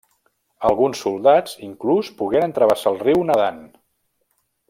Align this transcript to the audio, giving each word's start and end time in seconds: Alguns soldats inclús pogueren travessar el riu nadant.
Alguns 0.69 1.01
soldats 1.05 1.53
inclús 1.67 2.09
pogueren 2.23 2.57
travessar 2.59 2.95
el 2.95 2.99
riu 3.05 3.23
nadant. 3.33 3.61